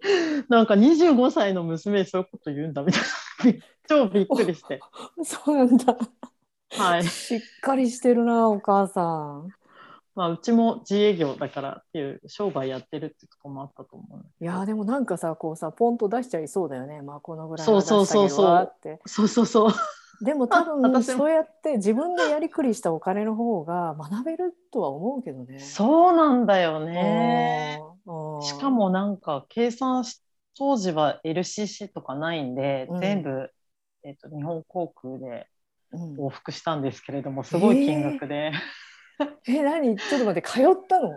[0.48, 3.02] なんか25歳の娘にそういうこと言うんだみたい
[3.54, 4.80] な 超びっくりして
[5.24, 5.96] そうなんだ。
[6.74, 9.48] はいしっかりしてるなお母さん。
[10.14, 17.00] まあうちも自営業だからっていう商売やってるってとこもあったと思ういやーでもなんかさこうさポンと出しちゃいそうだよね。
[17.02, 18.72] まあこのぐらいそうは出してそうそうそう。
[19.06, 19.72] そうそうそう
[20.22, 25.58] でも多分 そうやって自分でやりくりしたお金の方が学べるとは思うけどね。
[25.58, 27.80] そうなんだよね。
[28.06, 28.36] うん。
[28.36, 28.42] うん。
[28.42, 30.22] しか、もなんか計算し
[30.56, 33.00] 当時は LCC とかないんで、うん。
[33.00, 33.50] 全部、
[34.04, 35.48] えっと日本航空で
[35.92, 36.16] うん。
[36.16, 38.52] 往復したんですけれどもすごい金額で、
[39.48, 39.96] え何？
[39.96, 41.10] ちょっと待って通ったの？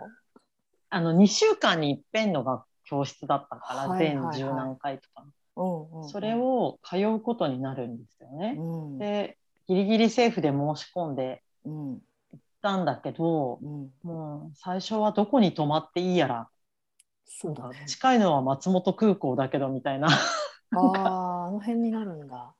[0.89, 4.37] あの2週間に一遍のが教室だったから、はいはいはい。
[4.37, 8.55] 全十何回とか、うんうんうんそれ、を通うことになるんですよね。
[8.57, 8.61] う
[8.95, 8.97] ん。
[8.97, 9.37] で
[9.67, 11.91] ギリギリセーフで申し込んでうん。
[11.93, 11.99] 行
[12.35, 16.49] ったんだけどうん、もう最初はどこに泊まっていいやら。
[17.25, 17.85] そうだね。
[17.87, 20.07] 近いのは松本空港だけどみたいな。
[20.09, 22.53] あああの辺になるんだ。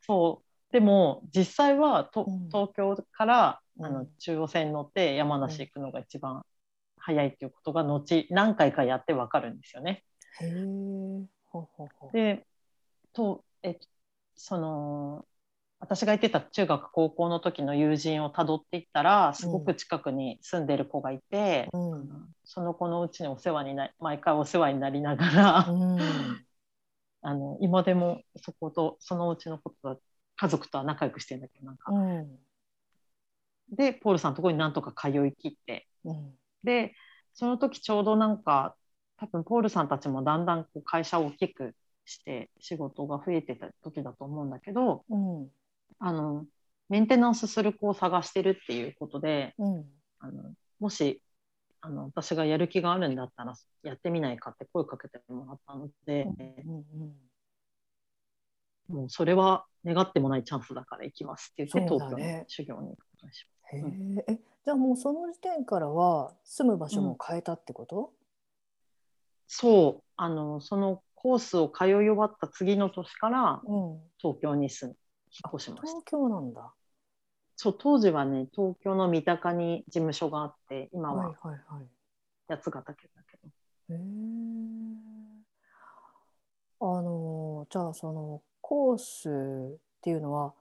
[0.00, 0.72] そう。
[0.72, 2.46] でも実際はとうん。
[2.48, 3.84] 東京から、うん。
[3.84, 6.42] あの中央線に乗って山梨行くのが一番
[6.96, 10.04] 早いっていうことが後何回かやってわかるんですよね。
[10.40, 11.39] へえ。
[11.50, 12.12] ほうほうほう。
[12.12, 12.46] で
[13.12, 13.78] とえ
[14.34, 15.26] その
[15.80, 21.90] 私が行ってた中学高校の時の友人をたどっていったらすごく近くに住んでる子がいて、うん
[22.44, 26.44] その子のうちにお世話にな毎回お世話になりながら、うん。
[27.22, 29.96] あの今でもそことそのうちのことは
[30.36, 32.38] 家族とは仲良くしてるんだけどなんか、うん。
[33.70, 36.34] でポールさんのところになんとか通い切ってうん。
[36.64, 36.94] で
[37.34, 38.74] その時ちょうどなんか
[39.20, 41.74] 多分ポールさんたちもだんだんこう会社を大きく
[42.06, 45.48] して仕事が増えてた時だと思うんだけどうん。
[45.98, 46.46] あの
[46.88, 49.84] メンテナンスする子を探してるっていうことでうん。
[50.20, 51.22] あのもし
[51.82, 56.26] あの私がやる気があるんだったらやってみないかって声かけてもらったので、
[58.88, 58.96] うん。
[58.96, 64.18] もうそれは願ってもないチャンスだから行きますって言って、東京そうだねに修行に行くことにしへえうん。
[64.26, 68.12] え、じゃあもうその時点からは住む場所も変えたってこと？
[69.52, 73.98] そうあのそのコースを通い終わった次の年からうん。
[74.18, 76.72] 東京に住ん引っ越しました東京なんだ。
[77.56, 81.86] そう当時はね東京の三鷹に事務所があって今はいははいはい。
[82.48, 83.48] 八ヶ岳だけど、
[83.94, 83.98] へえ。
[86.80, 90.54] あのじゃあそのコースっていうのは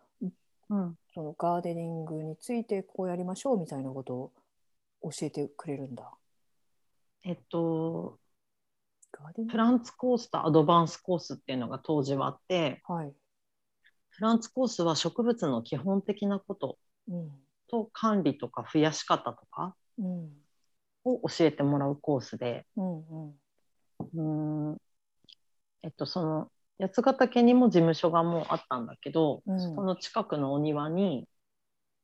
[0.70, 4.32] うん、そのガーデニングについてこうやりましょうみたいなこと
[5.02, 6.12] 教えてくれるんだ。
[7.24, 8.19] えっと
[9.22, 9.52] ガーデニング？
[9.52, 13.12] プランツコースとアドバンスコースっていうのが当時はあってはい。
[14.16, 16.78] プランツコースは植物の基本的なこと
[17.10, 17.32] うん。
[17.70, 20.30] と管理とか増やし方とかうん。
[21.06, 24.78] を教えてもらうコースでうん
[25.82, 31.28] えっとその八ヶ岳にも事務所がもうあったんだけど、うんその近くのお庭に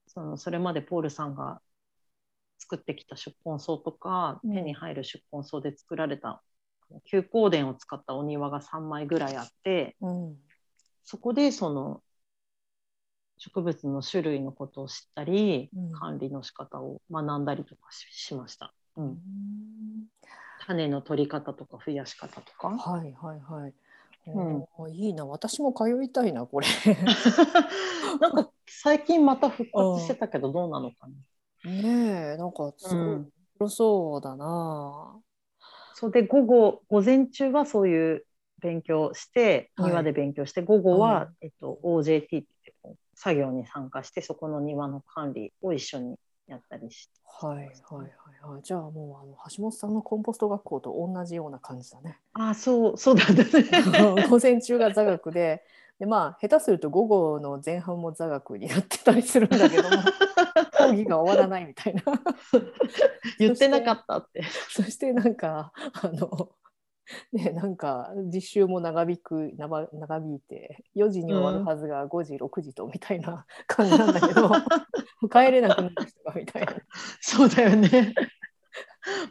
[0.07, 1.59] そのそれまでポールさんが
[2.57, 6.41] 作ってきた出根草とか、うん手に入る出根草で作られた
[7.05, 10.35] 休耕田を使ったお庭が3枚ぐらいあってうん。
[11.03, 12.01] そこでその
[13.37, 15.91] 植物の種類のことを知ったり、うん。
[15.91, 19.07] 管理の仕方を学んだりとかししました、う、うん。
[19.09, 19.17] ん
[20.65, 22.69] 種の取り方とか増やし方とか。
[22.69, 23.73] はいはいはい。
[24.33, 24.93] うん。
[24.93, 25.25] いいな。
[25.25, 26.67] 私も通いたいなこれ。
[28.19, 31.07] なんか最近また復活してたけどどうなのか
[31.63, 33.21] な、ねえなんかすごいうん。
[33.21, 35.19] 面白そうだな。
[35.97, 38.25] そうで午後午前中はそういう
[38.61, 42.45] 勉強してはい庭で勉強して、午後は、うんえっと、OJT って
[43.15, 46.15] 作業に参加してそこの庭の管理を一緒に
[46.47, 47.13] やったりして
[47.47, 48.61] はいはいはいはい。
[48.63, 52.17] じゃあもうあの橋本さんのコンポスト学校と同じような感じだね。
[52.33, 53.45] ああそうそうだね
[54.29, 55.63] 午前中が座学で。
[55.99, 60.03] でまあ下手すると午後の前半も座学になってたりするんだけども
[60.77, 62.03] 講義が終わらないみたいな。
[63.39, 64.43] 言ってなかったって。
[64.69, 66.51] そしてなんかあの
[67.31, 74.49] ねなんか実習も長引く長長引いて4時に終わるはずが5時、6時とみたいな 感じなんだけど
[75.29, 76.73] 帰れなくなる人がみたいな。
[77.21, 78.13] そうだよね。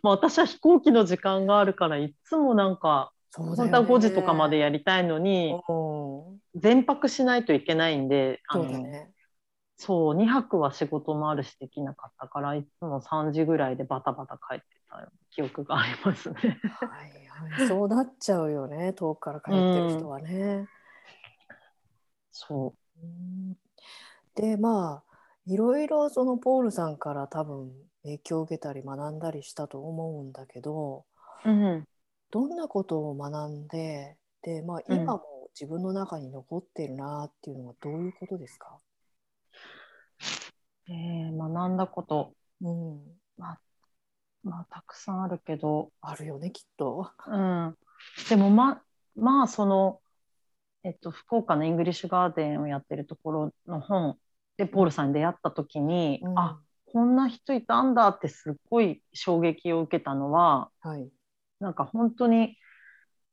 [0.03, 6.41] まあ私は飛行機の時間があるからいつもなんかそう本当は5時とかまでやりたいのにうん。
[6.55, 9.11] 全泊しないといけないんであのそうだね。
[9.77, 16.35] そう2泊は仕事もあるしできなかったからいつも3時ぐらいでバタバタ帰ってた記憶がありますね。
[16.37, 18.93] はいはい、そうなっちゃうよね。
[18.93, 20.69] 遠くから帰ってる人はね。
[22.31, 23.07] そう。
[23.07, 23.57] ん。
[24.37, 25.15] でまあ
[25.47, 27.73] いろいろそのポールさんから多分
[28.05, 31.05] 影響を受けたり学んだりしたと思うんだけど
[31.45, 31.85] う、うん、
[32.31, 35.03] どんなことを学んでで、まあ、うん。
[35.03, 35.23] 今も
[35.59, 38.79] 自分の中に残ってるなっていうのはどういうことですか、
[40.89, 43.01] えー学んだこと、うん、
[44.45, 47.11] まあ、たくさんあるけど、あるよねきっと。
[47.27, 47.75] うん、
[48.29, 48.83] でもま
[49.17, 50.01] まあその、
[50.83, 54.19] えっと、福岡のイングリッシュガーデンをやってるところの本。
[54.57, 56.39] でポールさんに出会った時に、うん。
[56.39, 56.61] あ
[56.93, 61.09] こんな人いたんだってすっごい衝撃を受けたのははい。
[61.59, 62.57] なんか本当に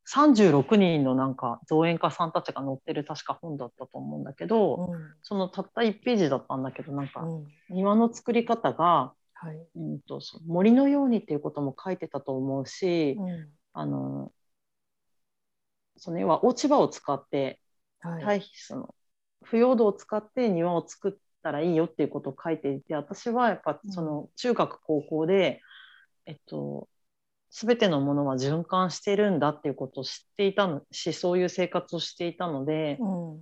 [0.04, 4.98] 36人のなんか造園家さんたちが載ってる確か本だったと思うんだけど、うん。
[5.22, 7.46] そのたった1ページだったんだけどなんかうん。
[7.70, 9.66] 庭の作り方が、はい。
[9.76, 13.48] うん、と森のようにっていうことも書いてたと思うし、うん。
[13.74, 14.32] あの
[15.96, 17.60] その要は落ち葉を使って
[18.00, 18.42] はい。
[18.54, 18.94] その
[19.44, 21.12] 腐葉土を使って庭を作っ
[21.42, 25.60] たらいいよっていうことを書いていて私はやっぱその中学高校で、
[26.26, 26.88] えっと
[27.52, 33.40] 全てのものは循環してるんだっていうことを知っていたのしそういう生活をしていたので、うん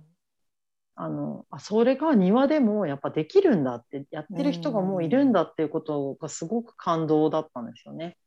[0.93, 8.17] あのあそれが庭でもやっぱできるんだってやってる人がもういるんだっていうことがすごく感動だったんですよね。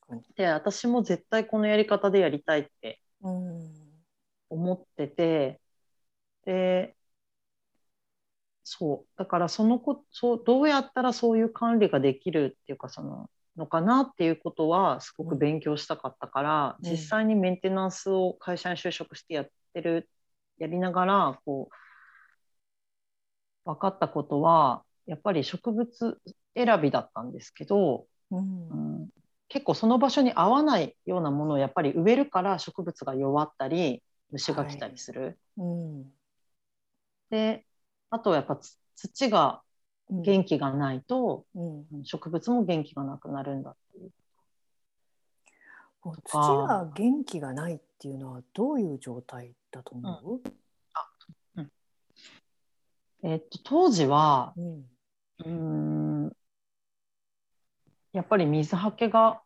[0.00, 0.22] 確かに。
[0.36, 3.70] で私も絶対このやり方でやりたいってうん
[4.48, 5.60] 思ってて
[6.46, 6.96] で
[8.64, 16.90] そうだからそのこそうどうやったらそういう管理ができるっていうかそののかなっていうことはすごく勉強したかったから、うん。
[16.90, 20.08] 実際にメンテナンスを会社に就職してやってる
[20.58, 26.20] やりながらこう分かったことはやっぱり植物
[26.54, 28.68] 選びだったんですけど、うん。
[28.68, 29.08] うん
[29.48, 35.38] 結構その場所に合わないようなものをやっぱり植えるから植物が弱ったり虫が来たりする。
[35.58, 36.04] うん。
[37.28, 37.66] で
[38.08, 39.71] あとはやっぱつ土がうん
[40.20, 41.64] 元気がないと、う
[41.98, 42.04] ん。
[42.04, 44.10] 植物も元気がなくなるんだっていう。
[46.24, 50.40] 土が元気がないっていうのはどういう状態だと思
[51.56, 51.64] う？
[53.22, 54.84] えっと当時はうん。
[55.38, 55.48] うー
[56.28, 56.36] ん
[58.12, 59.40] やっぱり水はけが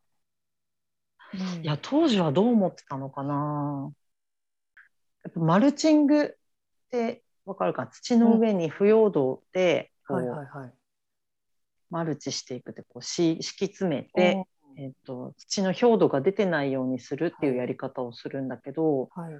[1.35, 1.62] うん。
[1.62, 3.93] いや当時はどう思ってたのかな。
[5.25, 6.31] やっぱマルチングっ
[6.91, 10.72] てわかるか土の上に腐葉土ではいはいはい。
[11.90, 14.44] マルチしていくってこうし敷き詰めて、
[14.76, 19.34] えっと土の表土が出てないようにするっていうやり方をするんだけど、はい。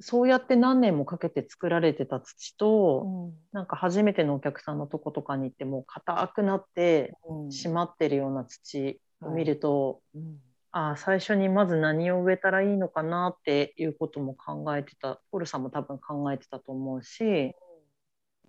[0.00, 3.34] そうやって何年もかけて作られてた土と、うん。
[3.52, 7.48] なんか初めてのお客さんのとことかに行ってもう硬くなってうん。
[7.48, 10.38] 締まってるような土を見ると、うん。
[10.72, 17.54] ああ最初にまず何を植えたらいいのかなっていうことも考えてたポルさんも多分考えてたと思うし、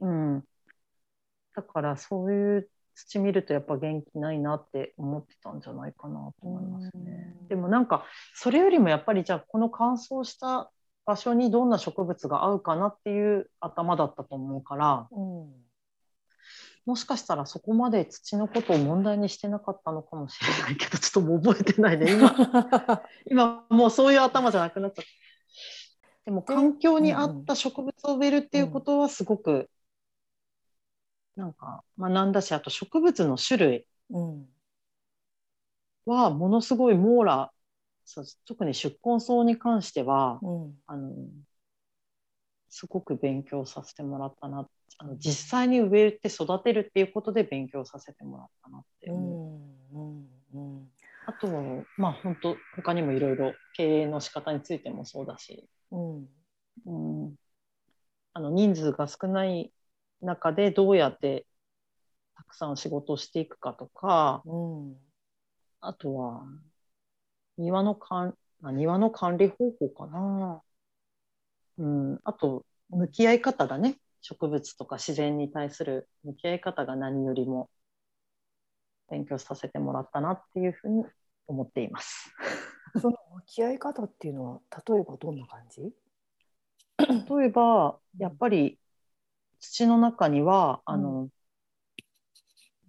[0.02, 0.44] うん、
[1.58, 7.36] だからそういう土見るとやっぱ元気ないなって思ってたんじゃないかなと思いますね。
[7.42, 8.06] うんでもなんか
[8.36, 10.70] それよりもやっぱりじゃあこの乾燥した
[11.06, 15.48] 場所にどんな植物が合うかなっていう頭だったと思うからうん
[16.86, 25.12] もしかしたらそこまで土のことを問題にしてなかったのかもしれないけどちょっともう覚えてないね今 今もうそういう頭じゃなくなっちゃった。
[26.26, 29.70] でもで環境に合った植物を植えるっていうことはすごく
[31.38, 34.48] なんか学んだしあと植物の種類うん。
[36.06, 37.52] はものすごい網羅
[38.46, 40.74] 特に宿根草に関してはうん。
[40.88, 41.14] あの
[42.70, 44.68] すごく勉強させてもらったな
[45.00, 49.14] あの実際に植えて育てるっていうことで勉強させてもらったなってう。
[49.14, 49.68] 思
[50.54, 50.60] う。
[50.60, 50.78] ん。
[50.78, 50.88] うん。
[51.28, 51.48] あと
[51.98, 56.28] まあ本当他にもいろいろ経営の仕方についてもそうだし、うん。
[56.86, 57.36] うん、
[58.34, 59.72] あの人数が少ない
[60.22, 61.46] 中でどうやって
[62.36, 64.96] たくさん仕事をしていくかとかうん。
[65.80, 66.44] あとは
[67.58, 70.62] 庭の管あ庭の管理方法かな、
[71.78, 77.70] うん、あと向き合い方だね植物とか自然に対する向き合い方が何よりも
[79.10, 81.06] 勉強させてもらったなっていうふうに
[81.48, 82.34] 思っています。
[83.02, 85.94] その向き合い方っていうのは例えばどんな感じ？
[87.00, 88.80] 例えばやっぱり
[89.60, 91.30] 土の中にはあの、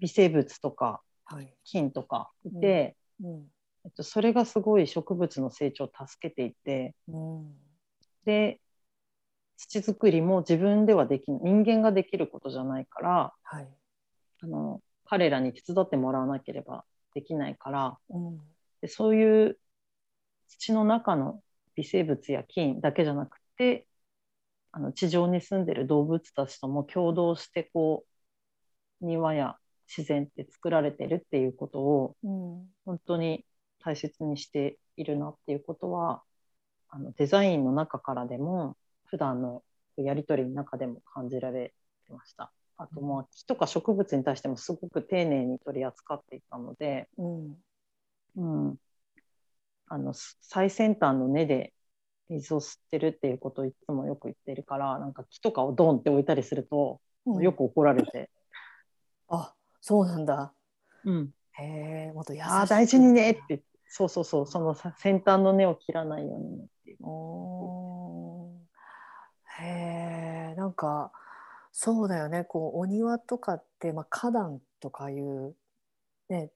[0.01, 1.55] 微生物とかはい。
[1.65, 3.47] 菌とかいて、うん。
[3.85, 7.55] えっと、それがすごい植物の成長を助けていてうん。
[8.25, 8.61] で
[9.57, 13.69] 土作りも自分ではできない人間ができることじゃないからはい。
[14.41, 18.41] あの彼らに手伝ってもらわなければできないからうん。
[18.81, 19.59] でそういう
[20.49, 21.43] 土の中の
[21.75, 23.87] 微生物や菌だけじゃなくて
[24.79, 28.05] あの地上に住んでる動物たちとも共同してこ
[29.03, 29.57] う庭や
[29.89, 32.69] 自然って作られてるっていうことをうん。
[32.85, 33.45] 本当に
[33.81, 36.23] 大切にしているなっていうことは
[36.91, 39.65] あのデザインの中からでも普段の
[39.97, 41.75] やり取りの中でも感じられ
[42.07, 42.53] てました。
[42.77, 47.57] あとまあ木とか植物に対してもすごく丁寧に取り扱っていたので、うん。
[48.37, 48.77] うん、
[49.89, 51.73] あの最先端の根で
[52.29, 57.43] 水を吸ってるっていうことをいつもよく言ってるからなんか木とかをドンって置いたりすると、うん。
[57.43, 58.31] よく怒られて、
[59.29, 60.53] あそうなんだ。
[61.05, 63.63] うん、へえもっと優しいああ大事にねって。
[63.91, 66.97] そうそうそうそのさ先端の根を切らないようにねっていう。
[67.07, 69.65] おー。
[69.65, 71.11] へえなんか
[71.73, 72.45] そうだよね。
[72.45, 75.55] こうお庭とかって、まあ、花壇とかいう
[76.29, 76.51] ね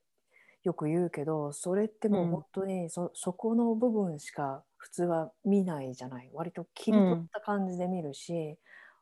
[0.64, 6.30] よく言うけどそれってもううん本当にそ,、そこの部分しか普通は見ないじゃない。
[6.32, 8.58] 割と切り取った感じで見るし、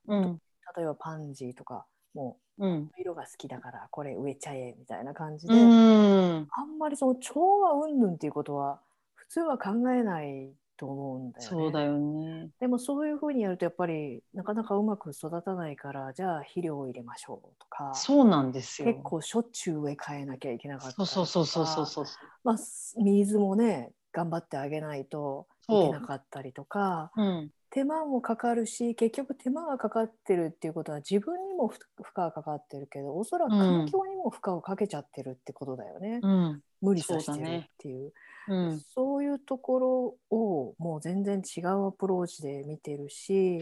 [0.06, 0.40] うん。
[0.76, 2.90] 例えばパンジーとかもうん。
[2.96, 6.50] う色が好きだからこれ植えちゃえみたいな感じで、うん。
[6.50, 8.80] あんまりその調和云々っていうことは
[9.14, 11.46] 普通は考えないと思うんだよね。
[11.46, 12.48] そうだよね。
[12.58, 18.88] でもそういうふうにやるとやっぱりなかなかうまく育たないからじゃあ肥料を入れましょうとかそうなんですよ。
[18.88, 22.14] 結構しょっちゅう植え替えなきゃいけなかったそうりとかそうそうそうそうそう。
[22.44, 22.56] まあ、
[22.96, 38.12] 水もね頑張ってあげないといけなかったりとかうん、手間もかかるし結局手間がかかってるっていうことは自分にも負負荷がかかってるけどおそらく環境にも負荷をかけちゃってるってことだよね、うん、無理させてるっていう。
[38.48, 43.60] うん、そういうところをもう全然違うアプローチで見てるし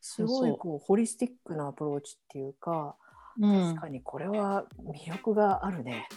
[0.00, 2.96] すごいこうホリスティックなアプローチっていうか、
[3.40, 3.74] うん。
[3.74, 6.08] 確かにこれは魅力があるね。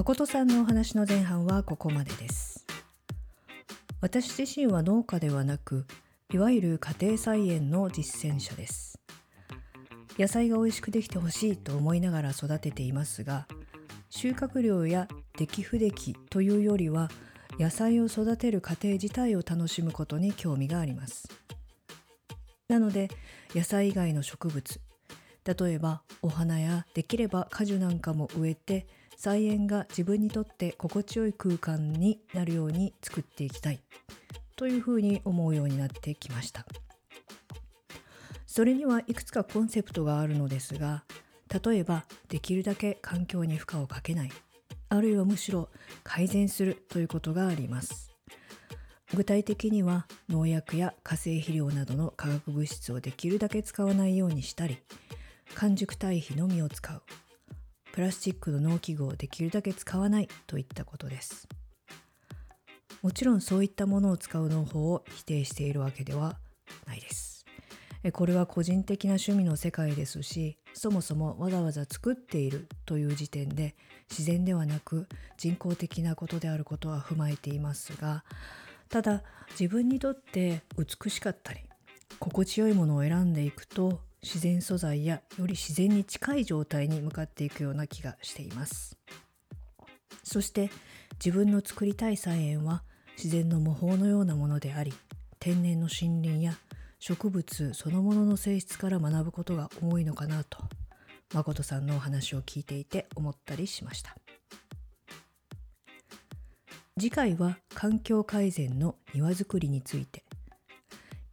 [0.00, 2.64] 誠さんのお話の前半はここまでです。
[4.00, 5.84] 私自身は農家ではなく
[6.32, 8.98] いわゆる家庭菜園の実践者です。
[10.18, 13.46] 野菜が美味しくできてほしいと思いながら育てていますが
[14.08, 17.10] 収穫量や出来不出来というよりは
[17.58, 21.28] 野菜を育てる過程自体を楽しむことに興味があります。
[22.68, 23.08] なので
[23.54, 24.80] 野菜以外の植物
[25.44, 28.86] 例えばお花やできれば果樹なんかも植えて
[29.22, 33.78] 菜園が自分にとって心地よい空間になるように作っていきたい。
[34.56, 36.64] というふうに思うようになってきました。
[38.46, 41.04] それにはいくつかコンセプトがあるのですが
[41.64, 44.30] 例えばできるだけ環境に負荷をかけない。
[44.88, 45.68] あるいはむしろ
[46.02, 48.14] 改善するということがあります。
[49.12, 54.78] 具体的には農薬や化成肥料などの化学物質をできるだけ使わないようにしたり
[55.56, 57.02] 完熟堆肥のみを使う。
[57.92, 61.48] プラスチックの農機具をできるだけ使わないといったことです。
[63.02, 66.36] もちろんそういったものを使う農法を否定しているわけでは
[66.86, 67.30] ないです。
[68.12, 73.76] これは個人的な趣味の世界ですしそもそもわざわざ作っているという時点で
[74.08, 78.24] 自然ではなく人工的なことであることは踏まえていますが
[78.88, 81.60] ただ自分にとって美しかったり
[82.18, 88.96] 心地よいものを選んでいくと自然素材やより自然に近い状態に向かっていくような気がしています。
[90.22, 90.70] そして
[91.24, 92.82] 自分の作りたい菜園は
[93.16, 94.92] 自然の模倣のようなものであり
[95.38, 96.54] 天然の森林や
[96.98, 100.58] 植物そのものの性質から学ぶことが多いのかなと
[101.32, 104.16] 誠さんのお話を聞いていて思ったりしました。
[106.98, 110.22] 次回は環境改善の庭づくりについて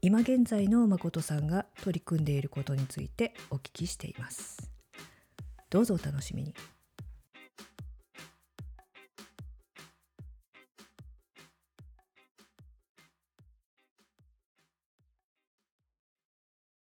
[0.01, 4.71] 今現在の誠さんが取り組んでいることについてお聞きしています。
[5.69, 6.53] どうぞお楽しみに。